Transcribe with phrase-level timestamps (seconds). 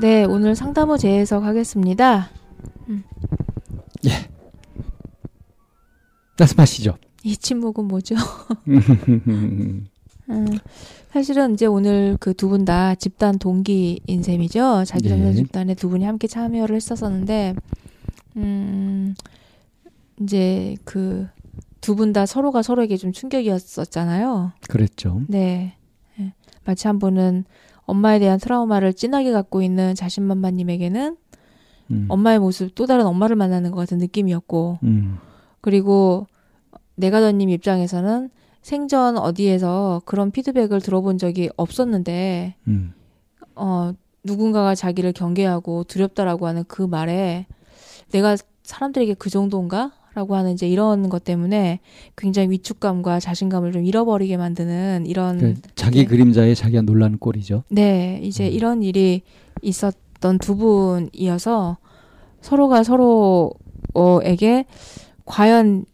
[0.00, 2.30] 네, 오늘 상담호 재해석 하겠습니다.
[6.38, 6.96] 말씀하시죠.
[7.24, 8.14] 이 침묵은 뭐죠?
[10.28, 10.58] 음,
[11.10, 14.84] 사실은 이제 오늘 그 두 분 다 집단 동기인 셈이죠.
[14.86, 15.34] 자기 전문 예.
[15.34, 17.54] 집단에 두 분이 함께 참여를 했었었는데,
[18.36, 19.14] 음,
[20.20, 21.26] 이제 그
[21.80, 24.52] 두 분 다 서로가 서로에게 좀 충격이었었잖아요.
[24.68, 25.22] 그랬죠.
[25.28, 25.74] 네.
[26.20, 26.32] 예.
[26.64, 27.44] 마치 한 분은
[27.86, 31.16] 엄마에 대한 트라우마를 진하게 갖고 있는 자신만만님에게는
[31.92, 32.06] 음.
[32.08, 35.18] 엄마의 모습, 또 다른 엄마를 만나는 것 같은 느낌이었고, 음.
[35.60, 36.26] 그리고
[36.96, 38.30] 내가더님 입장에서는
[38.62, 42.92] 생전 어디에서 그런 피드백을 들어본 적이 없었는데, 음.
[43.54, 43.92] 어,
[44.24, 47.46] 누군가가 자기를 경계하고 두렵다라고 하는 그 말에
[48.10, 49.92] 내가 사람들에게 그 정도인가?
[50.16, 51.80] 라고 하는 이제 이런 것 때문에
[52.16, 56.04] 굉장히 위축감과 자신감을 좀 잃어버리게 만드는 이런 그 자기 네.
[56.06, 57.64] 그림자에 자기가 놀라는 꼴이죠.
[57.68, 58.50] 네, 이제 음.
[58.52, 59.20] 이런 일이
[59.60, 61.76] 있었던 두 분이어서
[62.40, 64.64] 서로가 서로에게
[65.26, 65.84] 과연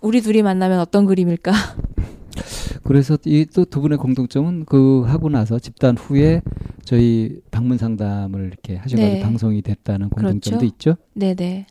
[0.00, 1.50] 우리 둘이 만나면 어떤 그림일까?
[2.84, 6.42] 그래서 이 또 두 분의 공통점은 그 하고 나서 집단 후에
[6.84, 9.20] 저희 방문 상담을 이렇게 하셔가지고 네.
[9.20, 10.64] 방송이 됐다는 공통점도 그렇죠.
[10.66, 10.96] 있죠.
[11.14, 11.66] 네네.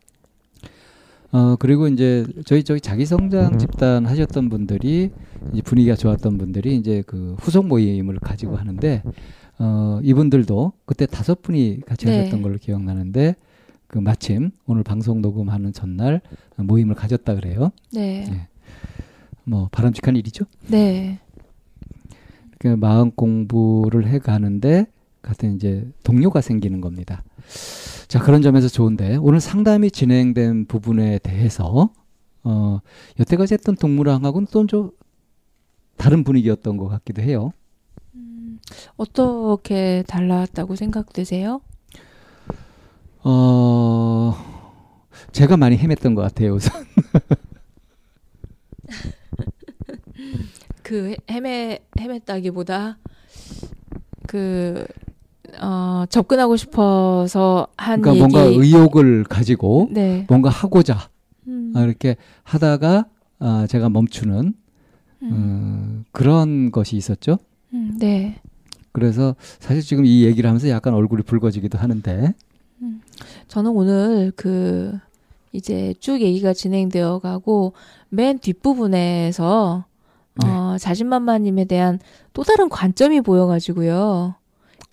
[1.34, 5.10] 어 그리고 이제 저희 저희 자기 성장 집단 하셨던 분들이
[5.52, 9.02] 이제 분위기가 좋았던 분들이 이제 그 후속 모임을 가지고 하는데
[9.58, 12.20] 어 이분들도 그때 다섯 분이 같이 네.
[12.20, 13.36] 하셨던 걸로 기억나는데
[13.88, 16.22] 그 마침 오늘 방송 녹음하는 전날
[16.56, 17.72] 모임을 가졌다 그래요.
[17.92, 18.26] 네.
[18.30, 18.48] 네.
[19.44, 20.46] 뭐 바람직한 일이죠.
[20.68, 21.20] 네.
[22.60, 24.86] 그 마음 공부를 해 가는데
[25.24, 27.24] 같은 이제 동료가 생기는 겁니다.
[28.08, 31.90] 자 그런 점에서 좋은데 오늘 상담이 진행된 부분에 대해서
[32.44, 32.80] 어
[33.20, 34.92] 여태까지 했던 동무랑하고는 또좀
[35.98, 37.52] 다른 분위기였던 것 같기도 해요.
[38.98, 41.62] 어떻게 달랐다고 생각되세요?
[43.24, 44.36] 어
[45.32, 46.54] 제가 많이 헤맸던 것 같아요.
[46.56, 46.84] 우선
[50.84, 52.98] 그 헤매 헤맸다기보다
[54.28, 54.86] 그
[55.62, 58.36] 어, 접근하고 싶어서 한 그러니까 얘기.
[58.38, 60.26] 뭔가 의욕을 가지고 네.
[60.30, 61.10] 뭔가 하고자
[61.48, 63.06] 음, 아, 이렇게 하다가
[63.40, 64.54] 아, 제가 멈추는
[65.24, 67.38] 음, 어, 그런 것이 있었죠.
[67.74, 68.40] 음, 네.
[68.92, 72.34] 그래서 사실 지금 이 얘기를 하면서 약간 얼굴이 붉어지기도 하는데
[73.48, 74.98] 저는 오늘 그
[75.52, 77.74] 이제 쭉 얘기가 진행되어 가고
[78.10, 79.86] 맨 뒷부분에서
[80.44, 80.48] 네.
[80.50, 82.00] 어, 자신만만님에 대한
[82.34, 84.36] 또 다른 관점이 보여가지고요.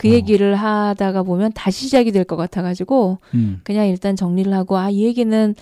[0.01, 0.13] 그 어.
[0.13, 5.05] 얘기를 하다가 보면 다시 시작이 될 것 같아가지고 음, 그냥 일단 정리를 하고 아 이
[5.05, 5.55] 얘기는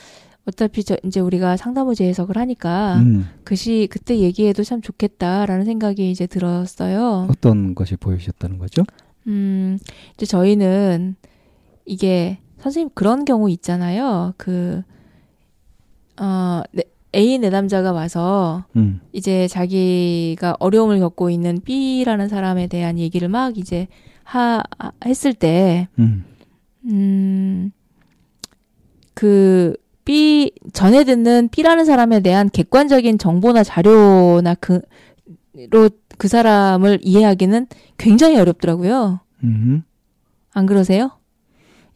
[0.47, 6.27] 어차피 저 이제 우리가 상담호 재해석을 하니까 음, 그시 그때 얘기해도 참 좋겠다라는 생각이 이제
[6.29, 7.27] 들었어요.
[7.29, 8.85] 어떤 것이 보이셨다는 거죠?
[9.27, 9.77] 음,
[10.15, 11.17] 이제 저희는
[11.85, 14.35] 이게 선생님 그런 경우 있잖아요.
[14.37, 14.83] 그,
[16.21, 16.85] 어, 네,
[17.15, 23.89] A 내담자가 와서 음, 이제 자기가 어려움을 겪고 있는 B라는 사람에 대한 얘기를 막 이제
[24.29, 26.25] 하, 하- 했을 때, 음,
[26.85, 27.71] 음,
[29.15, 34.81] 그, B, 전에 듣는 B라는 사람에 대한 객관적인 정보나 자료나 그,
[35.71, 35.89] 로
[36.19, 39.21] 그 사람을 이해하기는 굉장히 어렵더라고요.
[39.45, 39.85] 음.
[40.53, 41.13] 안 그러세요?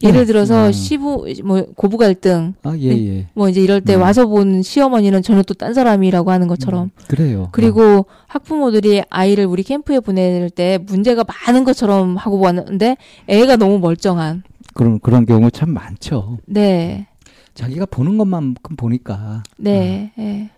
[0.02, 0.26] 예를 네.
[0.26, 0.72] 들어서 음.
[0.72, 3.26] 시부 뭐 고부 갈등 아, 예, 예.
[3.34, 4.02] 뭐 이제 이럴 때 음.
[4.02, 7.48] 와서 본 시어머니는 전혀 또 딴 사람이라고 하는 것처럼 음, 그래요.
[7.52, 12.96] 그리고 학부모들이 아이를 우리 캠프에 보낼 때 문제가 많은 것처럼 하고 왔는데
[13.28, 14.42] 애가 너무 멀쩡한
[14.74, 16.38] 그런 그런 경우 참 많죠.
[16.46, 17.06] 네
[17.54, 19.42] 자기가 보는 것만큼 보니까.
[19.56, 20.50] 네, 예.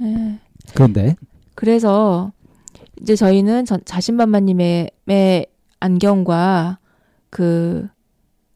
[0.00, 0.38] 예.
[0.74, 1.16] 그런데
[1.54, 2.32] 그래서
[3.02, 5.46] 이제 저희는 전, 자신만만님의 의
[5.80, 6.78] 안경과
[7.30, 7.88] 그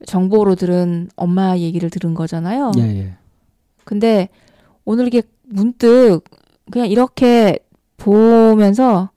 [0.06, 2.72] 정보로 들은 엄마 얘기를 들은 거잖아요.
[2.78, 3.16] 예, 예.
[3.84, 4.28] 근데
[4.84, 6.20] 오늘 이게 문득
[6.70, 7.58] 그냥 이렇게
[7.96, 9.10] 보면서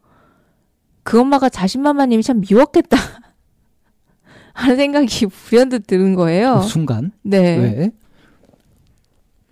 [1.03, 2.97] 그 엄마가 자신만만님이 참 미웠겠다
[4.53, 6.59] 하는 생각이 불현듯 드는 거예요.
[6.61, 7.57] 그 순간 네.
[7.57, 7.91] 왜?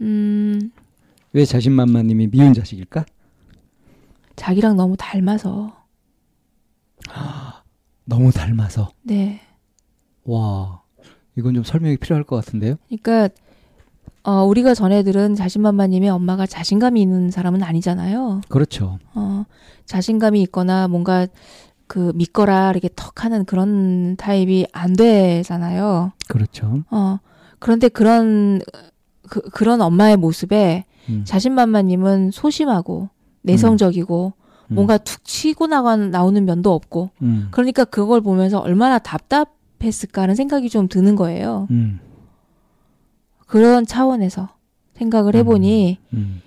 [0.02, 0.72] 음,
[1.32, 3.06] 왜 자신만만님이 미운 자식일까?
[4.36, 5.86] 자기랑 너무 닮아서.
[8.04, 8.92] 너무 닮아서.
[9.04, 9.42] 네.
[10.26, 10.82] 와,
[11.38, 12.76] 이건 좀 설명이 필요할 것 같은데요.
[12.88, 13.30] 그러니까
[14.24, 18.42] 어, 우리가 전에 들은 자신만만님의 엄마가 자신감이 있는 사람은 아니잖아요.
[18.50, 18.98] 그렇죠.
[19.14, 19.46] 어,
[19.86, 21.28] 자신감이 있거나 뭔가
[21.88, 26.14] 그 믿거라 이렇게 턱 하는 그런 타입이 안 되잖아요.
[26.28, 26.84] 그렇죠.
[26.90, 27.20] 어,
[27.60, 28.62] 그런데 그런,
[29.30, 31.24] 그, 그런 엄마의 모습에 음.
[31.26, 33.10] 자신만만님은 소심하고
[33.44, 34.34] 내성적이고
[34.70, 34.74] 음.
[34.74, 37.50] 뭔가 툭 치고 나가, 나오는 면도 없고 음.
[37.52, 39.55] 그러니까 그걸 보면서 얼마나 답답
[39.86, 41.68] 했을까 하는 생각이 좀 드는 거예요.
[41.72, 42.00] 음.
[43.48, 44.50] 그런 차원에서
[44.96, 46.42] 생각을 해보니 음.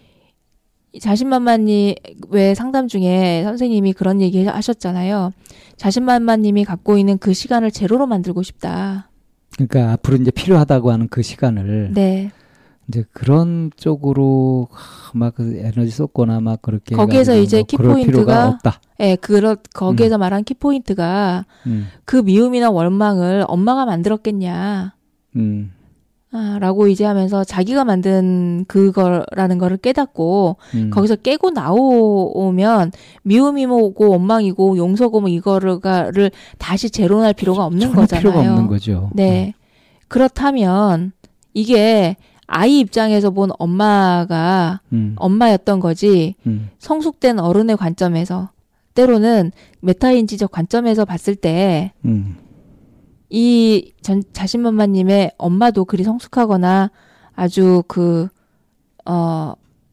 [1.00, 1.94] 자신만만님
[2.31, 5.32] 왜 상담 중에 선생님이 그런 얘기 하셨잖아요.
[5.76, 9.11] 자신만만님이 갖고 있는 그 시간을 제로로 만들고 싶다.
[9.55, 12.31] 그러니까 앞으로 이제 필요하다고 하는 그 시간을 네.
[12.88, 14.69] 이제 그런 쪽으로
[15.12, 18.81] 막 그 에너지 쏟거나 막 그렇게 거기에서 이제 뭐 그럴 키포인트가 없다.
[19.00, 21.88] 예, 그런 거기에서 말한 키포인트가 음.
[22.05, 24.94] 그 미움이나 원망을 엄마가 만들었겠냐.
[25.37, 25.73] 음.
[26.31, 30.90] 아, 라고 이제 하면서 자기가 만든 그거라는 거를 깨닫고 음.
[30.90, 32.93] 거기서 깨고 나오면
[33.23, 38.20] 미움이고 원망이고 용서고 뭐 이거를 다시 재론할 필요가 없는 거잖아요.
[38.20, 39.11] 필요가 없는 거죠.
[39.14, 39.55] 네.
[40.08, 41.12] 그렇다면
[41.55, 42.17] 이게
[42.49, 45.15] 아이 입장에서 본 엄마가 음.
[45.17, 46.71] 엄마였던 거지 음.
[46.79, 48.50] 성숙된 어른의 관점에서
[48.95, 52.37] 때로는 메타인지적 관점에서 봤을 때 음.
[53.31, 56.91] 이 전, 자신만만님의 엄마도 그리 성숙하거나
[57.35, 58.29] 아주 그,
[59.05, 59.53] 어,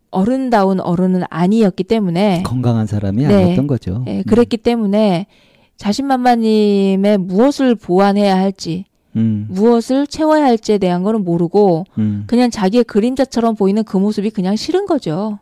[0.10, 3.36] 어른다운 어른은 아니었기 때문에, 건강한 사람이 네.
[3.36, 4.06] 아니었던 거죠.
[4.08, 5.28] 예, 그랬기 때문에
[5.76, 9.48] 자신만만님의 무엇을 보완해야 할지, 음.
[9.50, 12.24] 무엇을 채워야 할지에 대한 거는 모르고, 음.
[12.28, 15.40] 그냥 자기의 그림자처럼 보이는 그 모습이 그냥 싫은 거죠.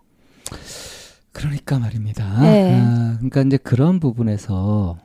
[1.32, 2.42] 그러니까 말입니다.
[2.42, 2.80] 네.
[2.80, 4.98] 아, 그러니까 이제 그런 부분에서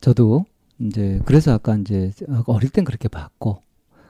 [0.00, 0.44] 저도
[0.80, 2.12] 이제 그래서 아까 이제
[2.46, 3.62] 어릴 땐 그렇게 봤고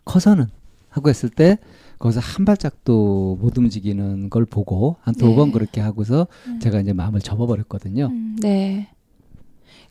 [0.05, 0.47] 커서는
[0.89, 1.59] 하고 했을 때
[1.99, 5.37] 거기서 한 발짝도 못 움직이는 걸 보고 한두 네.
[5.37, 6.59] 번 그렇게 하고서 음.
[6.61, 8.07] 제가 이제 마음을 접어버렸거든요.
[8.07, 8.89] 음, 네.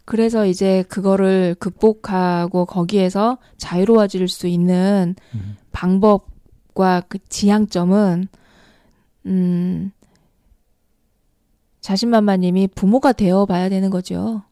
[0.06, 5.58] 그래서 이제 그거를 극복하고 거기에서 자유로워질 수 있는 음.
[5.72, 8.28] 방법과 그 지향점은
[9.28, 9.92] 음
[11.82, 14.44] 자신만만님이 부모가 되어 봐야 되는 거죠.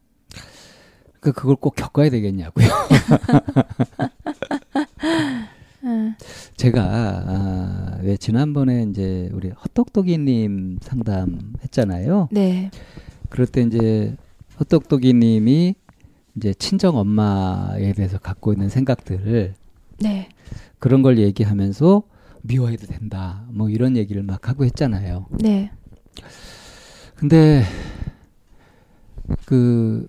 [1.20, 2.66] 그 그걸 꼭 겪어야 되겠냐고요.
[5.84, 6.14] 음,
[6.56, 12.28] 제가 아, 왜 지난번에 이제 우리 헛똑똑이님 상담했잖아요.
[12.32, 12.70] 네.
[13.28, 14.16] 그럴 때 이제
[14.60, 15.74] 헛똑똑이님이
[16.36, 19.54] 이제 친정 엄마에 대해서 갖고 있는 생각들을
[20.00, 20.28] 네.
[20.78, 22.02] 그런 걸 얘기하면서
[22.42, 23.44] 미워해도 된다.
[23.50, 25.26] 뭐 이런 얘기를 막 하고 했잖아요.
[25.40, 25.70] 네.
[27.16, 27.62] 근데
[29.44, 30.06] 그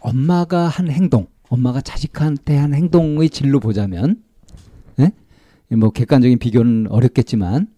[0.00, 4.22] 엄마가 한 행동, 엄마가 자식한테 한 행동의 질로 보자면,
[4.98, 5.12] 예?
[5.74, 7.68] 뭐 객관적인 비교는 어렵겠지만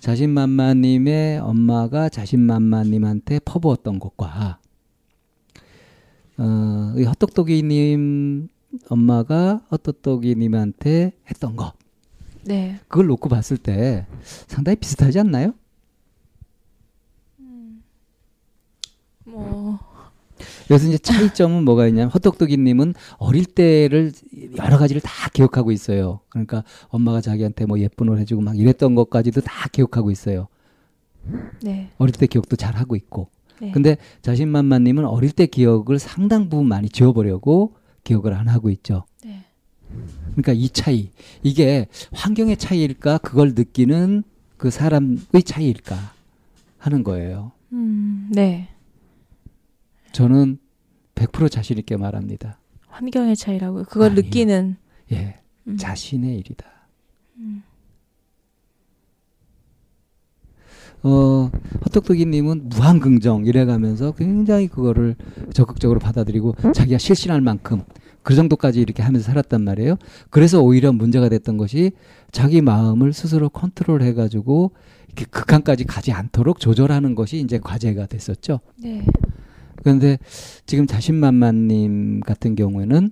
[0.00, 4.58] 자신만마님의 엄마가 자신만마님한테 퍼부었던 것과
[6.44, 8.48] 어, 이 헛똑똑이님
[8.88, 11.72] 엄마가 헛똑똑이님한테 했던 것,
[12.44, 12.80] 네.
[12.88, 14.06] 그걸 놓고 봤을 때
[14.48, 15.54] 상당히 비슷하지 않나요?
[19.24, 19.78] 뭐
[20.66, 24.10] 그래서 이제 차이점은 뭐가 있냐면 헛똑똑이님은 어릴 때를
[24.56, 26.18] 여러 가지를 다 기억하고 있어요.
[26.28, 30.48] 그러니까 엄마가 자기한테 뭐 예쁜 옷 해주고 막 이랬던 것까지도 다 기억하고 있어요.
[31.62, 31.90] 네.
[31.98, 33.28] 어릴 때 기억도 잘 하고 있고.
[33.62, 33.70] 네.
[33.70, 39.04] 근데 자신만만님은 어릴 때 기억을 상당 부분 많이 지워버려고 기억을 안 하고 있죠.
[39.24, 39.44] 네.
[40.32, 41.10] 그러니까 이 차이
[41.44, 44.24] 이게 환경의 차이일까 그걸 느끼는
[44.56, 45.94] 그 사람의 차이일까
[46.78, 47.52] 하는 거예요.
[47.72, 48.68] 음, 네.
[50.10, 50.58] 저는
[51.14, 52.58] 100% 자신 있게 말합니다.
[52.88, 53.84] 환경의 차이라고요.
[53.84, 54.22] 그걸 아니요.
[54.22, 54.76] 느끼는
[55.12, 55.38] 예,
[55.68, 55.76] 음.
[55.76, 56.66] 자신의 일이다.
[61.02, 61.50] 어,
[61.84, 65.16] 헛똑똑이님은 무한긍정 이래가면서 굉장히 그거를
[65.52, 67.82] 적극적으로 받아들이고 자기가 실신할 만큼
[68.22, 69.96] 그 정도까지 이렇게 하면서 살았단 말이에요.
[70.30, 71.92] 그래서 오히려 문제가 됐던 것이
[72.30, 74.72] 자기 마음을 스스로 컨트롤 해가지고
[75.08, 78.60] 이렇게 극한까지 가지 않도록 조절하는 것이 이제 과제가 됐었죠.
[78.82, 79.04] 네.
[79.76, 80.18] 그런데
[80.64, 83.10] 지금 자신만만님 같은 경우에는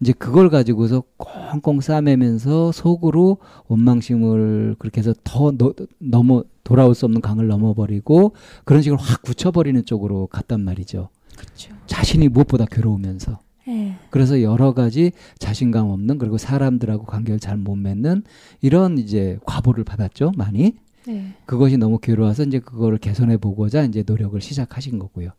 [0.00, 3.38] 이제 그걸 가지고서 꽁꽁 싸매면서 속으로
[3.68, 8.34] 원망심을 그렇게 해서 더 너, 넘어 돌아올 수 없는 강을 넘어버리고
[8.66, 11.08] 그런 식으로 확 굳혀버리는 쪽으로 갔단 말이죠.
[11.34, 11.74] 그렇죠.
[11.86, 13.38] 자신이 무엇보다 괴로우면서.
[13.68, 13.96] 예.
[14.10, 18.22] 그래서 여러 가지 자신감 없는 그리고 사람들하고 관계를 잘 못 맺는
[18.60, 20.74] 이런 이제 과보를 받았죠 많이
[21.06, 21.32] 네.
[21.46, 25.30] 그것이 너무 괴로워서 이제 그거를 개선해 보고자 이제 노력을 시작하신 거고요.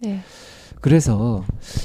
[0.00, 0.18] 네.
[0.80, 1.44] 그래서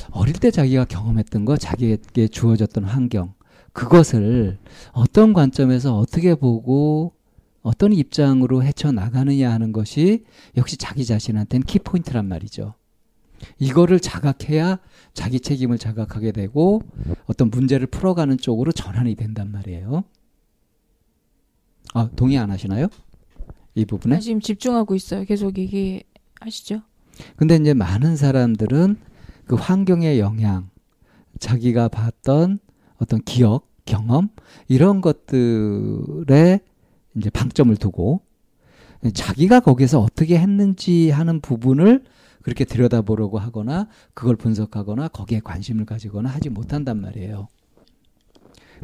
[0.10, 3.34] 어릴 때 자기가 경험했던 거, 자기에게 주어졌던 환경,
[3.74, 4.58] 그것을
[4.94, 7.14] 어떤 관점에서 어떻게 보고
[7.66, 10.24] 어떤 입장으로 헤쳐 나가느냐 하는 것이
[10.56, 12.76] 역시 자기 자신한테는 키포인트란 말이죠.
[13.58, 14.78] 이거를 자각해야
[15.16, 16.84] 자기 책임을 자각하게 되고
[17.26, 20.04] 어떤 문제를 풀어가는 쪽으로 전환이 된단 말이에요.
[21.96, 22.88] 아, 동의 안 하시나요?
[23.74, 24.18] 이 부분에?
[24.18, 25.26] 아, 지금 집중하고 있어요.
[25.26, 26.84] 계속 얘기하시죠.
[27.36, 28.98] 근데 이제 많은 사람들은
[29.46, 30.70] 그 환경의 영향,
[31.40, 32.60] 자기가 봤던
[32.98, 34.30] 어떤 기억, 경험,
[34.68, 36.60] 이런 것들에
[37.16, 38.22] 이제 방점을 두고
[39.14, 42.04] 자기가 거기서 어떻게 했는지 하는 부분을
[42.42, 47.48] 그렇게 들여다보려고 하거나 그걸 분석하거나 거기에 관심을 가지거나 하지 못한단 말이에요.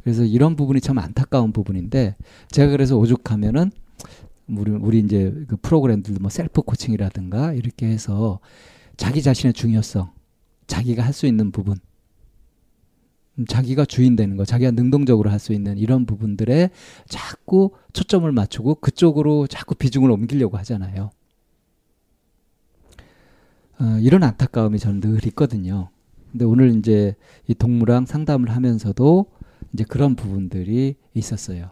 [0.03, 2.15] 그래서 이런 부분이 참 안타까운 부분인데
[2.50, 3.71] 제가 그래서 오죽하면은
[4.47, 8.39] 우리 우리 이제 그 프로그램들도 뭐 셀프 코칭이라든가 이렇게 해서
[8.97, 10.11] 자기 자신의 중요성,
[10.67, 11.90] 자기가 할 수 있는 부분, 음,
[13.47, 16.69] 자기가 주인 되는 거, 자기가 능동적으로 할 수 있는 이런 부분들에
[17.07, 21.09] 자꾸 초점을 맞추고 그쪽으로 자꾸 비중을 옮기려고 하잖아요.
[23.79, 25.89] 어, 이런 안타까움이 저는 늘 있거든요.
[26.31, 27.15] 근데 오늘 이제
[27.47, 29.25] 이 동무랑 상담을 하면서도
[29.73, 31.71] 이제 그런 부분들이 있었어요.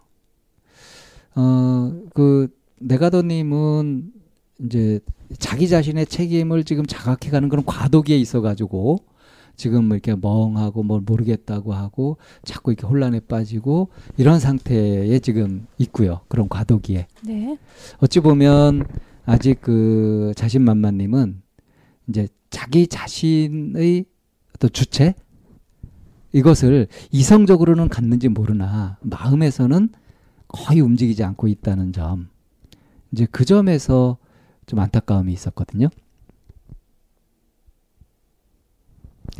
[1.35, 2.47] 어, 그,
[2.79, 4.11] 네가더님은
[4.65, 4.99] 이제
[5.37, 8.97] 자기 자신의 책임을 지금 자각해 가는 그런 과도기에 있어가지고
[9.59, 16.21] 지금 뭐 이렇게 멍하고 뭘 모르겠다고 하고 자꾸 이렇게 혼란에 빠지고 이런 상태에 지금 있고요.
[16.29, 17.07] 그런 과도기에.
[17.25, 17.57] 네.
[17.97, 18.85] 어찌 보면
[19.25, 21.41] 아직 그 자신만만님은
[22.07, 24.05] 이제 자기 자신의
[24.55, 25.13] 어떤 주체
[26.31, 29.89] 이것을 이성적으로는 갖는지 모르나 마음에서는
[30.47, 32.29] 거의 움직이지 않고 있다는 점.
[33.11, 34.17] 이제 그 점에서
[34.65, 35.89] 좀 안타까움이 있었거든요.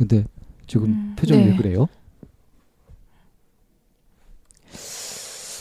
[0.00, 0.24] 근데
[0.66, 1.50] 지금 음, 표정이 네.
[1.50, 1.86] 왜 그래요?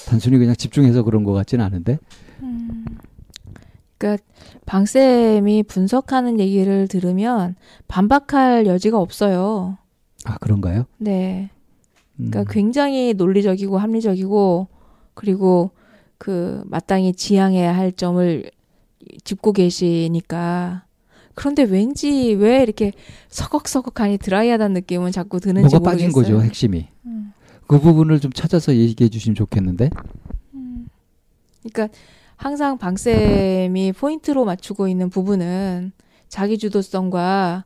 [0.07, 1.99] 단순히 그냥 집중해서 그런 것 같지는 않은데.
[2.41, 2.85] 음.
[3.97, 4.23] 그러니까
[4.65, 7.55] 방 쌤이 분석하는 얘기를 들으면
[7.89, 9.77] 반박할 여지가 없어요.
[10.23, 10.85] 아 그런가요?
[10.97, 11.49] 네.
[12.21, 12.29] 음.
[12.31, 14.69] 그러니까 굉장히 논리적이고 합리적이고
[15.15, 15.71] 그리고
[16.17, 18.49] 그 마땅히 지향해야 할 점을
[19.25, 20.85] 짚고 계시니까
[21.39, 22.91] 그런데 왠지 왜 이렇게
[23.29, 26.35] 서걱서걱하니 드라이하다는 느낌은 자꾸 드는지 뭐가 빠진 모르겠어요.
[26.35, 26.89] 거죠 핵심이.
[27.05, 27.31] 음.
[27.65, 29.89] 그 부분을 좀 찾아서 얘기해 주시면 좋겠는데.
[31.63, 31.97] 그러니까
[32.35, 35.93] 항상 방 쌤이 포인트로 맞추고 있는 부분은
[36.27, 37.63] 자기 주도성과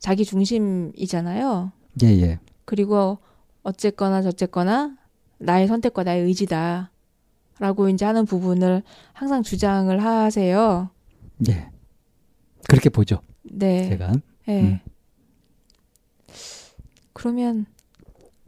[0.00, 1.70] 자기 중심이잖아요.
[2.02, 2.40] 예 예.
[2.64, 3.18] 그리고
[3.62, 4.96] 어쨌거나 저쨌거나
[5.38, 6.90] 나의 선택과 나의 의지다.
[7.60, 8.82] 라고 이제 하는 부분을
[9.12, 10.90] 항상 주장을 하세요.
[11.48, 11.75] 예.
[12.68, 13.20] 그렇게 보죠.
[13.42, 13.88] 네.
[13.88, 14.12] 제가.
[14.46, 14.60] 네.
[14.62, 14.78] 음.
[17.12, 17.66] 그러면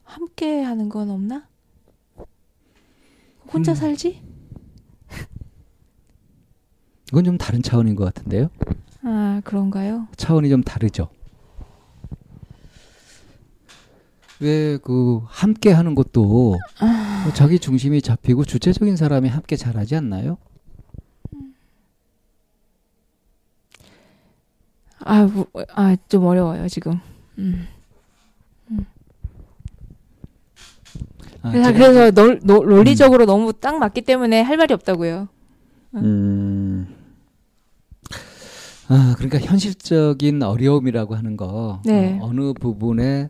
[0.05, 1.49] 함께 하는 건 없나?
[3.53, 3.75] 혼자 음.
[3.75, 4.23] 살지?
[7.11, 8.51] 이건 좀 다른 차원인 것 같은데요.
[9.03, 10.09] 아, 그런가요?
[10.17, 11.09] 차원이 좀 다르죠.
[14.41, 16.59] 왜 그 함께 하는 것도 뭐
[17.35, 20.37] 자기 중심이 잡히고 주체적인 사람이 함께 잘하지 않나요?
[25.05, 26.99] 아, 뭐, 아, 좀 어려워요, 지금.
[27.39, 27.67] 음.
[31.43, 35.29] 아, 그래서, 제가- 그래서 논, 논- 논리적으로 너무 딱 맞기 때문에 할 말이 없다고요.
[35.95, 36.95] 음.
[38.89, 42.19] 아, 그러니까 현실적인 어려움이라고 하는 거 네.
[42.23, 43.29] 어, 느 부분에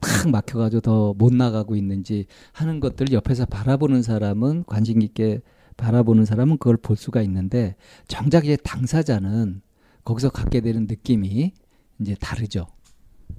[0.00, 5.40] 탁 막혀가지고 더 못 나가고 있는지 하는 것들 옆에서 바라보는 사람은 관심 있게
[5.76, 7.74] 바라보는 사람은 그걸 볼 수가 있는데
[8.08, 9.60] 정작 이제 당사자는
[10.04, 11.52] 거기서 갖게 되는 느낌이
[12.00, 12.66] 이제 다르죠.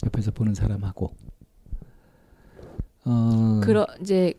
[0.05, 1.13] 옆에서 보는 사람하고.
[3.05, 4.34] 어, 그러, 이제,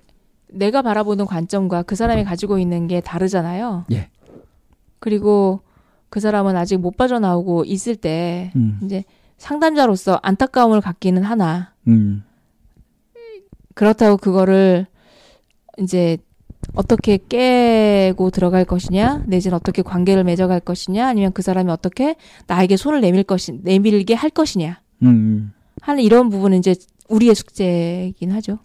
[0.48, 3.86] 내가 바라보는 관점과 그 사람이 가지고 있는 게 다르잖아요.
[3.92, 4.10] 예.
[5.00, 5.60] 그리고
[6.08, 9.04] 그 사람은 아직 못 빠져나오고 있을 때, 음, 이제
[9.36, 12.24] 상담자로서 안타까움을 갖기는 하나, 음,
[13.74, 14.86] 그렇다고 그거를
[15.78, 16.16] 이제
[16.74, 22.16] 어떻게 깨고 들어갈 것이냐, 내지는 어떻게 관계를 맺어갈 것이냐, 아니면 그 사람이 어떻게
[22.46, 25.52] 나에게 손을 내밀 것이, 내밀게 할 것이냐 음.
[25.80, 26.74] 하는 이런 부분은 이제
[27.08, 28.58] 우리의 숙제이긴 하죠.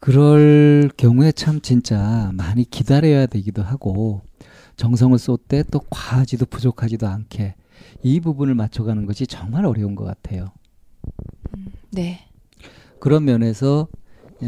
[0.00, 4.22] 그럴 경우에 참 진짜 많이 기다려야 되기도 하고
[4.76, 7.54] 정성을 쏟되 또 과하지도 부족하지도 않게
[8.02, 10.50] 이 부분을 맞춰가는 것이 정말 어려운 것 같아요.
[11.90, 12.20] 네.
[12.98, 13.86] 그런 면에서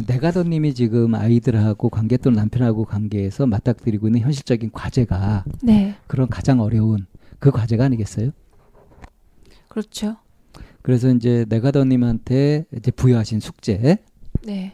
[0.07, 5.95] 내가더님이 지금 아이들하고 관계 또는 남편하고 관계에서 맞닥뜨리고 있는 현실적인 과제가 네.
[6.07, 7.05] 그런 가장 어려운
[7.39, 8.31] 그 과제가 아니겠어요?
[9.69, 10.17] 그렇죠.
[10.81, 13.97] 그래서 이제 내가더님한테 이제 부여하신 숙제,
[14.43, 14.73] 네.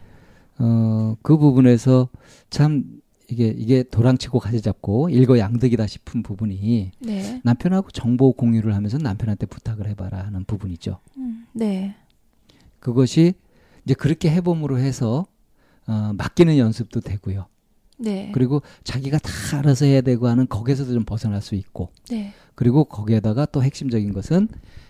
[0.60, 2.10] 어, 그 부분에서
[2.50, 7.42] 참 이게 이게 도랑치고 가지 잡고 일거양득이다 싶은 부분이 네.
[7.44, 11.00] 남편하고 정보 공유를 하면서 남편한테 부탁을 해봐라 하는 부분이죠.
[11.18, 11.96] 음, 네.
[12.80, 13.36] 그것이
[13.86, 15.26] 이제 그렇게 해봄으로 해서
[15.88, 17.48] 어, 맡기는 연습도 되고요.
[17.98, 18.32] 네.
[18.34, 22.34] 그리고 자기가 다 알아서 해야 되고 하는 거기에서도 좀 벗어날 수 있고 네.
[22.56, 24.48] 그리고 거기에다가 또 핵심적인 것은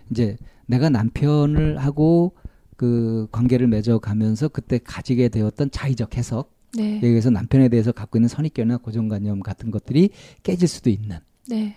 [0.10, 2.34] 이제 내가 남편을 하고
[2.78, 6.98] 그 관계를 맺어가면서 그때 가지게 되었던 자의적 해석 네.
[6.98, 10.10] 여기에서 남편에 대해서 갖고 있는 선입견이나 고정관념 같은 것들이
[10.44, 11.20] 깨질 수도 있는
[11.50, 11.76] 네.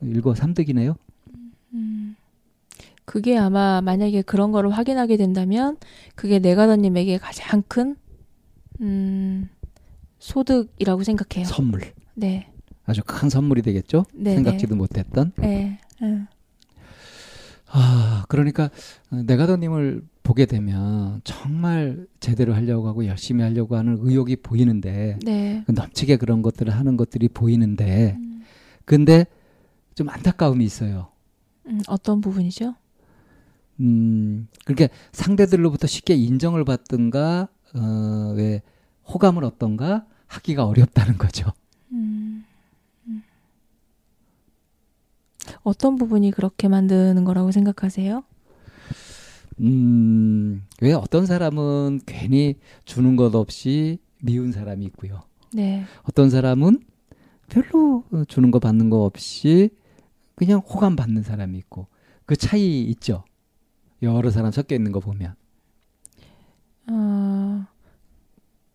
[0.00, 0.96] 일거 삼득이네요.
[1.74, 2.16] 음.
[3.06, 5.78] 그게 아마 만약에 그런 거를 확인하게 된다면
[6.16, 7.96] 그게 내가더님에게 가장 큰
[8.80, 9.48] 음,
[10.18, 11.46] 소득이라고 생각해요.
[11.46, 11.80] 선물
[12.14, 12.50] 네.
[12.84, 14.04] 아주 큰 선물이 되겠죠.
[14.12, 14.34] 네.
[14.34, 15.32] 생각지도 못했던.
[15.36, 15.78] 네.
[16.02, 16.26] 응.
[17.68, 18.70] 아 그러니까
[19.10, 25.64] 내가더님을 보게 되면 정말 제대로 하려고 하고 열심히 하려고 하는 의욕이 보이는데 네.
[25.68, 28.42] 넘치게 그런 것들을 하는 것들이 보이는데 음,
[28.84, 29.26] 근데
[29.94, 31.08] 좀 안타까움이 있어요.
[31.66, 32.74] 음, 어떤 부분이죠?
[33.80, 38.62] 음, 그러니까 상대들로부터 쉽게 인정을 받든가, 어, 왜
[39.08, 41.52] 호감을 얻던가 하기가 어렵다는 거죠.
[41.92, 42.44] 음,
[43.06, 43.22] 음.
[45.62, 48.24] 어떤 부분이 그렇게 만드는 거라고 생각하세요?
[49.60, 55.22] 음, 왜 어떤 사람은 괜히 주는 것 없이 미운 사람이 있고요.
[55.52, 55.84] 네.
[56.02, 56.80] 어떤 사람은
[57.48, 59.70] 별로 주는 거 받는 거 없이
[60.34, 61.86] 그냥 호감 받는 사람이 있고
[62.26, 63.24] 그 차이 있죠.
[64.02, 65.34] 여러 사람 섞여 있는 거 보면
[66.90, 67.64] 어,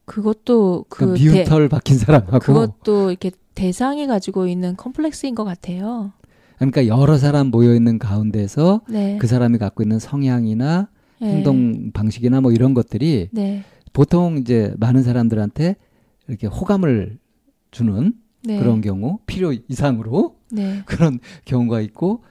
[0.05, 6.11] 그것도 그그 미운 대- 털 박힌 사람하고 그것도 이렇게 대상이 가지고 있는 컴플렉스인 것 같아요.
[6.57, 9.17] 그러니까 여러 사람 모여 있는 가운데서 네.
[9.19, 11.27] 그 사람이 갖고 있는 성향이나 네.
[11.35, 13.63] 행동 방식이나 뭐 이런 것들이 네.
[13.93, 15.75] 보통 이제 많은 사람들한테
[16.27, 17.17] 이렇게 호감을
[17.71, 18.59] 주는 네.
[18.59, 20.81] 그런 경우 필요 이상으로 네.
[20.85, 22.23] 그런 경우가 있고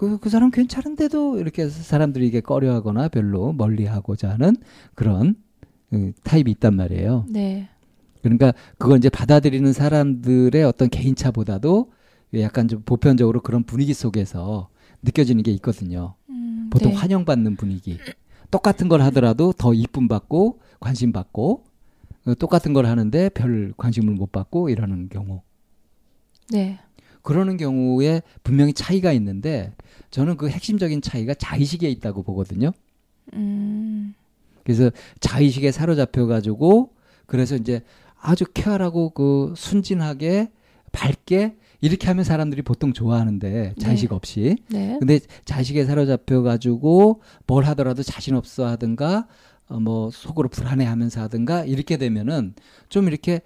[0.00, 4.56] 그, 그 사람 괜찮은데도 이렇게 사람들이 이게 꺼려하거나 별로 멀리하고자 하는
[4.94, 5.34] 그런
[5.90, 7.26] 그, 타입이 있단 말이에요.
[7.28, 7.68] 네.
[8.22, 11.92] 그러니까 그걸 이제 받아들이는 사람들의 어떤 개인차보다도
[12.36, 14.70] 약간 좀 보편적으로 그런 분위기 속에서
[15.02, 16.14] 느껴지는 게 있거든요.
[16.30, 16.96] 음, 보통 네.
[16.96, 17.98] 환영받는 분위기.
[18.50, 21.64] 똑같은 걸 하더라도 더 이쁨 받고 관심 받고
[22.24, 25.42] 어, 똑같은 걸 하는데 별 관심을 못 받고 이러는 경우.
[26.48, 26.78] 네.
[27.22, 29.72] 그러는 경우에 분명히 차이가 있는데
[30.10, 32.72] 저는 그 핵심적인 차이가 자의식에 있다고 보거든요.
[33.34, 34.14] 음,
[34.64, 36.94] 그래서 자의식에 사로잡혀 가지고
[37.26, 37.82] 그래서 이제
[38.20, 40.50] 아주 쾌활하고 그 순진하게
[40.92, 44.14] 밝게 이렇게 하면 사람들이 보통 좋아하는데 자의식 네.
[44.14, 44.96] 없이 네.
[44.98, 49.28] 근데 자식에 사로잡혀 가지고 뭘 하더라도 자신 없어 하든가
[49.68, 52.54] 어, 뭐 속으로 불안해하면서 하든가 이렇게 되면은
[52.88, 53.40] 좀 이렇게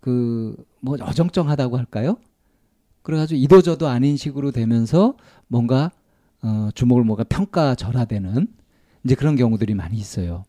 [0.00, 0.54] 그
[0.86, 2.16] 뭐 어정쩡하다고 할까요?
[3.06, 5.14] 그래가지고 이도저도 아닌 식으로 되면서
[5.46, 5.92] 뭔가
[6.42, 8.48] 어 주목을 뭔가 평가절하되는
[9.04, 10.44] 이제 그런 경우들이 많이 있어요.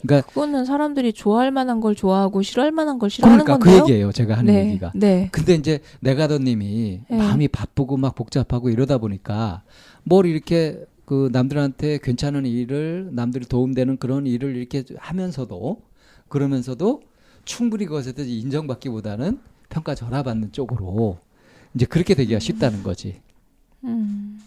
[0.00, 3.84] 그러니까 그거는 사람들이 좋아할 만한 걸 좋아하고 싫어할 만한 걸 싫어하는 그러니까 그 건데요.
[3.84, 4.10] 얘기예요.
[4.10, 4.66] 제가 하는 네.
[4.66, 4.90] 얘기가.
[4.96, 5.28] 네.
[5.30, 7.16] 근데 이제 내가더님이 네.
[7.16, 9.62] 마음이 바쁘고 막 복잡하고 이러다 보니까
[10.02, 15.80] 뭘 이렇게 그 남들한테 괜찮은 일을 남들이 도움되는 그런 일을 이렇게 하면서도
[16.28, 17.02] 그러면서도
[17.44, 21.18] 충분히 그것에 대해서 인정받기보다는 평가 절하받는 쪽으로
[21.74, 23.20] 이제 그렇게 되기가 쉽다는 거지.
[23.84, 24.40] 음,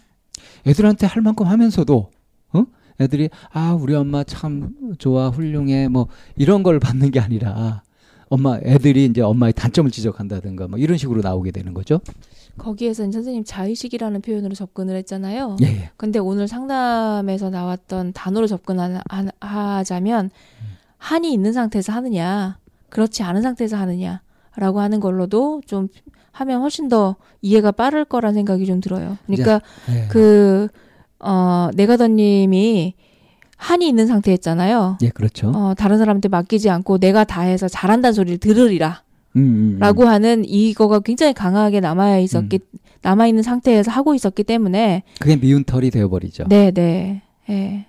[0.66, 2.10] 애들한테 할 만큼 하면서도
[2.52, 2.64] 어?
[3.00, 7.82] 애들이 아 우리 엄마 참 좋아 훌륭해 뭐 이런 걸 받는 게 아니라
[8.28, 12.00] 엄마 애들이 이제 엄마의 단점을 지적한다든가 뭐 이런 식으로 나오게 되는 거죠.
[12.58, 15.56] 거기에서 선생님 자의식이라는 표현으로 접근을 했잖아요.
[15.62, 15.90] 예, 예.
[15.96, 20.30] 근데 오늘 상담에서 나왔던 단어로 접근하자면
[20.96, 22.58] 한이 있는 상태에서 하느냐,
[22.88, 25.88] 그렇지 않은 상태에서 하느냐라고 하는 걸로도 좀
[26.36, 29.16] 하면 훨씬 더 이해가 빠를 거란 생각이 좀 들어요.
[29.26, 30.06] 그러니까 예.
[30.08, 30.68] 그,
[31.18, 32.94] 어, 네가더님이
[33.56, 34.98] 한이 있는 상태였잖아요.
[35.00, 35.50] 예, 그렇죠.
[35.54, 39.02] 어, 다른 사람한테 맡기지 않고 내가 다 해서 잘한다는 소리를 들으리라.
[39.36, 39.78] 음, 음, 음.
[39.78, 42.58] 라고 하는 이거가 굉장히 강하게 남아 있었기
[43.00, 46.44] 남아 있는 상태에서 하고 있었기 때문에 그게 미운 털이 되어버리죠.
[46.48, 47.22] 네, 네.
[47.48, 47.86] 예.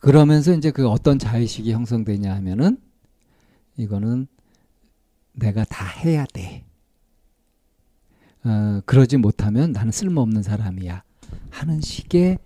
[0.00, 2.78] 그러면서 이제 그 어떤 자의식이 형성되냐 하면은
[3.76, 4.26] 이거는
[5.32, 6.64] 내가 다 해야 돼.
[8.44, 11.02] 어, 그러지 못하면 나는 쓸모없는 사람이야.
[11.50, 12.38] 하는 식의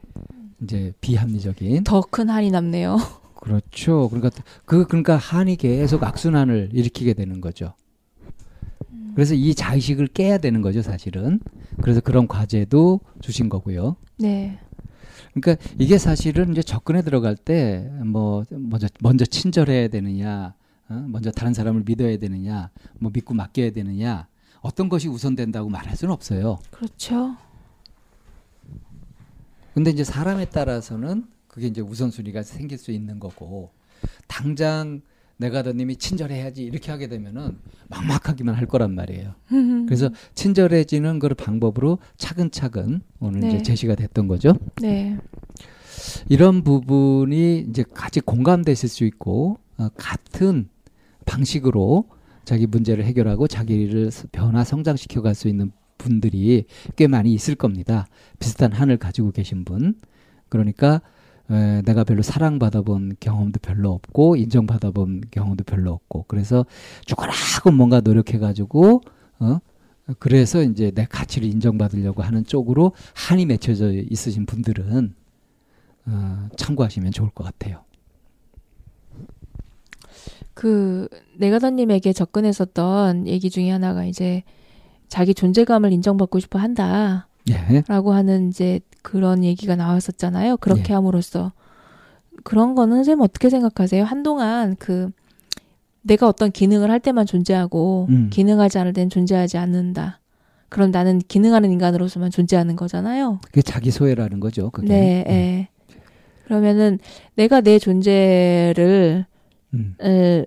[0.62, 2.96] 이제 비합리적인 더 큰 한이 남네요.
[3.36, 4.08] 그렇죠.
[4.08, 4.30] 그러니까
[4.64, 7.74] 그 그러니까 한이 계속 악순환을 일으키게 되는 거죠.
[9.14, 11.38] 그래서 이 자의식을 깨야 되는 거죠, 사실은.
[11.82, 13.96] 그래서 그런 과제도 주신 거고요.
[14.18, 14.58] 네.
[15.34, 20.54] 그러니까 이게 사실은 이제 접근에 들어갈 때 뭐 먼저 먼저 친절해야 되느냐,
[20.88, 21.04] 어?
[21.08, 24.26] 먼저 다른 사람을 믿어야 되느냐, 뭐 믿고 맡겨야 되느냐,
[24.64, 26.58] 어떤 것이 우선된다고 말할 수는 없어요.
[26.70, 27.36] 그렇죠.
[29.74, 33.70] 근데 이제 사람에 따라서는 그게 이제 우선순위가 생길 수 있는 거고
[34.26, 35.02] 당장
[35.36, 39.34] 내가 더님이 친절해야지 이렇게 하게 되면은 막막하기만 할 거란 말이에요.
[39.86, 43.48] 그래서 친절해지는 그 방법으로 차근차근 오늘 네.
[43.48, 44.54] 이제 제시가 됐던 거죠.
[44.80, 45.18] 네.
[46.30, 50.68] 이런 부분이 이제 같이 공감되실 수 있고 어, 같은
[51.26, 52.06] 방식으로
[52.44, 58.06] 자기 문제를 해결하고 자기를 스- 변화 성장시켜 갈 수 있는 분들이 꽤 많이 있을 겁니다.
[58.38, 59.94] 비슷한 한을 가지고 계신 분.
[60.48, 61.00] 그러니까
[61.50, 66.64] 에, 내가 별로 사랑받아 본 경험도 별로 없고 인정받아 본 경험도 별로 없고 그래서
[67.06, 69.02] 죽어라고 뭔가 노력해 가지고
[69.40, 69.58] 어
[70.18, 75.14] 그래서 이제 내 가치를 인정받으려고 하는 쪽으로 한이 맺혀져 있으신 분들은
[76.06, 77.83] 어, 참고하시면 좋을 것 같아요.
[80.54, 84.44] 그 내가더님에게 접근했었던 얘기 중에 하나가 이제
[85.08, 87.82] 자기 존재감을 인정받고 싶어 한다라고 예.
[87.88, 90.56] 하는 이제 그런 얘기가 나왔었잖아요.
[90.58, 90.94] 그렇게 예.
[90.94, 91.52] 함으로써
[92.44, 94.04] 그런 거는 선생님 어떻게 생각하세요?
[94.04, 95.10] 한동안 그
[96.02, 98.30] 내가 어떤 기능을 할 때만 존재하고 음.
[98.30, 100.20] 기능하지 않을 땐 존재하지 않는다.
[100.68, 103.40] 그럼 나는 기능하는 인간으로서만 존재하는 거잖아요.
[103.44, 104.70] 그게 자기 소외라는 거죠.
[104.70, 104.88] 그게.
[104.88, 105.68] 네, 예.
[106.44, 106.98] 그러면은
[107.36, 109.24] 내가 내 존재를
[109.74, 110.46] 음, 을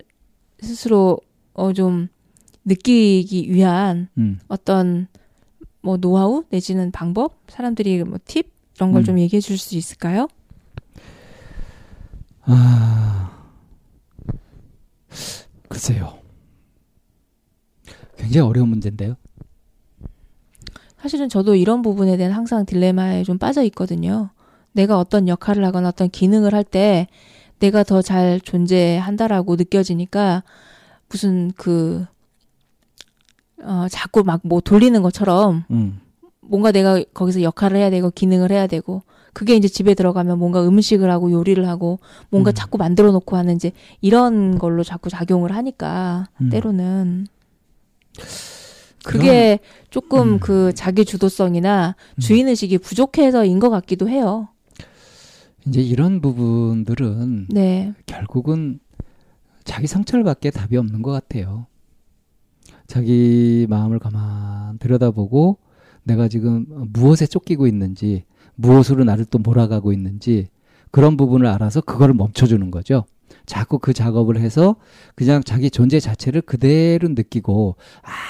[0.62, 1.20] 스스로
[1.54, 2.08] 어 좀
[2.66, 4.40] 느끼기 위한 음.
[4.48, 5.08] 어떤
[5.82, 9.06] 뭐 노하우 내지는 방법 사람들이 뭐 팁 이런 걸 음.
[9.06, 10.28] 좀 얘기해 줄 수 있을까요?
[12.44, 13.32] 아,
[15.68, 16.20] 글쎄요.
[18.18, 19.16] 굉장히 어려운 문제인데요.
[20.98, 24.30] 사실은 저도 이런 부분에 대한 항상 딜레마에 좀 빠져 있거든요.
[24.74, 27.08] 내가 어떤 역할을 하거나 어떤 기능을 할 때
[27.60, 30.44] 내가 더 잘 존재한다라고 느껴지니까
[31.10, 32.06] 무슨 그
[33.62, 36.00] 어, 자꾸 막 뭐 돌리는 것처럼 음,
[36.42, 39.02] 뭔가 내가 거기서 역할을 해야 되고 기능을 해야 되고
[39.34, 42.54] 그게 이제 집에 들어가면 뭔가 음식을 하고 요리를 하고 뭔가 음.
[42.54, 46.50] 자꾸 만들어 놓고 하는 이제 이런 걸로 자꾸 작용을 하니까 음.
[46.50, 47.28] 때로는
[49.04, 50.40] 그게 조금 음.
[50.40, 52.20] 그 자기 주도성이나 음.
[52.20, 54.50] 주인 의식이 부족해서인 것 같기도 해요.
[55.68, 58.80] 이제 이런 부분들은 네, 결국은
[59.64, 61.68] 자기 성찰밖에 답이 없는 것 같아요.
[62.88, 65.58] 자기 마음을 가만 들여다보고
[66.04, 68.24] 내가 지금 무엇에 쫓기고 있는지,
[68.56, 70.48] 무엇으로 나를 또 몰아가고 있는지
[70.90, 73.06] 그런 부분을 알아서 그거를 멈춰주는 거죠.
[73.46, 74.78] 자꾸 그 작업을 해서
[75.16, 77.76] 그냥 자기 존재 자체를 그대로 느끼고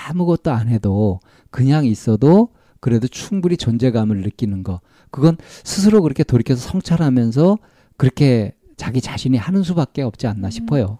[0.10, 1.19] 아무것도 안 해도
[1.52, 4.82] 그냥 있어도 그래도 충분히 존재감을 느끼는 거.
[5.17, 7.58] 그건 스스로 그렇게 돌이켜서 성찰하면서
[7.97, 10.99] 그렇게 자기 자신이 하는 수밖에 없지 않나 싶어요.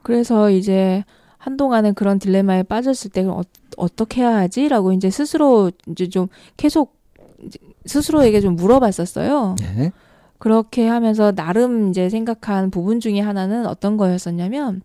[0.00, 1.04] 그래서 이제
[1.36, 3.42] 한동안은 그런 딜레마에 빠졌을 때 어,
[3.76, 6.96] 어떻게 해야 하지라고 이제 스스로 이제 좀 계속
[7.44, 9.56] 이제 스스로에게 좀 물어봤었어요.
[9.60, 9.92] 네.
[10.38, 14.80] 그렇게 하면서 나름 이제 생각한 부분 중에 하나는 어떤 거였었냐면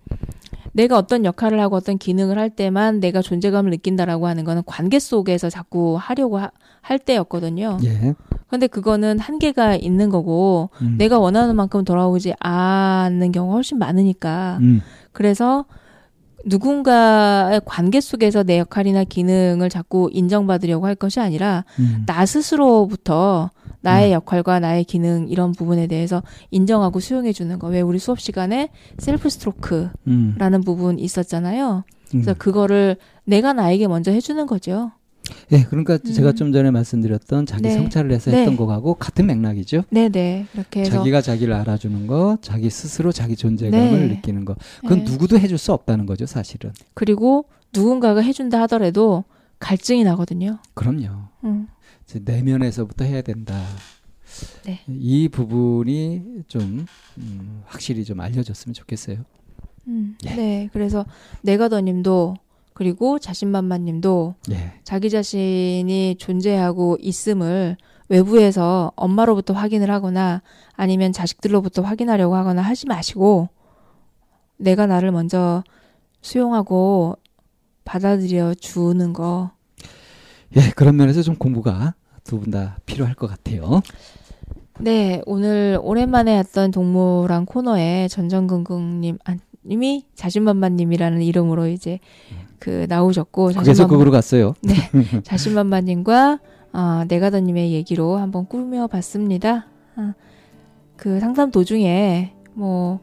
[0.73, 5.49] 내가 어떤 역할을 하고 어떤 기능을 할 때만 내가 존재감을 느낀다라고 하는 거는 관계 속에서
[5.49, 6.51] 자꾸 하려고 하-
[6.81, 7.77] 할 때였거든요.
[7.85, 8.13] 예.
[8.49, 10.95] 근데 그거는 한계가 있는 거고 음.
[10.97, 14.81] 내가 원하는 만큼 돌아오지 않는 경우가 훨씬 많으니까 음.
[15.11, 15.65] 그래서
[16.45, 22.03] 누군가의 관계 속에서 내 역할이나 기능을 자꾸 인정받으려고 할 것이 아니라 음.
[22.05, 23.49] 나 스스로부터
[23.81, 24.13] 나의 음.
[24.13, 27.67] 역할과 나의 기능 이런 부분에 대해서 인정하고 수용해 주는 거.
[27.67, 30.61] 왜 우리 수업 시간에 셀프 스트로크라는 음.
[30.63, 31.83] 부분 있었잖아요.
[32.09, 32.35] 그래서 음.
[32.37, 34.91] 그거를 내가 나에게 먼저 해주는 거죠.
[35.51, 36.13] 예, 그러니까 음.
[36.13, 37.71] 제가 좀 전에 말씀드렸던 자기 네.
[37.71, 38.39] 성찰을 해서 네.
[38.39, 39.83] 했던 거하고 같은 맥락이죠.
[39.89, 40.45] 네 네.
[40.53, 44.15] 이렇게 해서 자기가 자기를 알아주는 거, 자기 스스로 자기 존재감을 네.
[44.15, 44.55] 느끼는 거.
[44.81, 45.11] 그건 네.
[45.11, 46.71] 누구도 해줄 수 없다는 거죠, 사실은.
[46.93, 49.23] 그리고 누군가가 해준다 하더라도
[49.59, 50.59] 갈증이 나거든요.
[50.73, 51.09] 그럼요.
[51.43, 51.67] 음.
[52.13, 53.61] 내면에서부터 해야 된다.
[54.65, 54.81] 네.
[54.87, 56.85] 이 부분이 좀
[57.17, 59.17] 음, 확실히 좀 알려졌으면 좋겠어요.
[59.87, 60.35] 음, 예.
[60.35, 61.05] 네, 그래서
[61.41, 62.35] 내가더님도
[62.77, 64.73] 그리고 자신만만님도 예.
[64.83, 67.75] 자기 자신이 존재하고 있음을
[68.07, 70.43] 외부에서 엄마로부터 확인을 하거나
[70.75, 73.49] 아니면 자식들로부터 확인하려고 하거나 하지 마시고
[74.57, 75.63] 내가 나를 먼저
[76.21, 77.17] 수용하고
[77.83, 79.49] 받아들여 주는 거.
[80.55, 83.81] 예, 그런 면에서 좀 공부가 두 분 다 필요할 것 같아요.
[84.79, 89.35] 네, 오늘 오랜만에 했던 동물원 코너에 전정근근님 아,
[89.65, 91.99] 님이 자신만만님이라는 이름으로 이제
[92.59, 94.53] 그 나오셨고 그래서 그거로 갔어요.
[94.61, 94.75] 네,
[95.23, 96.39] 자신만만님과
[96.73, 99.67] 어, 내가더님의 얘기로 한번 꾸며봤습니다.
[99.95, 100.13] 어,
[100.95, 102.99] 그 상담 도중에 뭐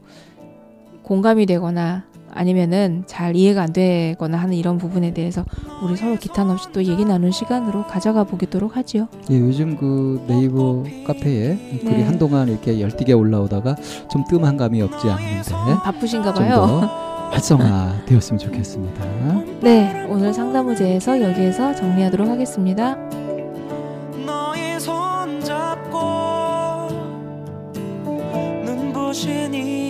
[1.02, 5.44] 공감이 되거나 아니면은 잘 이해가 안 되거나 하는 이런 부분에 대해서
[5.82, 9.06] 우리 서로 기탄 없이 또 얘기 나눈 시간으로 가져가 보도록 하지요.
[9.30, 12.02] 예, 요즘 그 네이버 카페에 글이 네.
[12.02, 13.76] 한동안 이렇게 열띠게 올라오다가
[14.10, 17.03] 좀 뜸한 감이 없지 않는데 바쁘신가 좀 봐요.
[17.24, 19.04] 더 활성화되었으면 좋겠습니다.
[19.60, 22.96] 네, 오늘 상담 무제에서 여기에서 정리하도록 하겠습니다.
[24.26, 25.98] 너의 손 잡고
[28.64, 29.83] 눈부신 이길